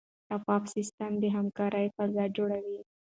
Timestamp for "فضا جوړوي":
1.97-2.79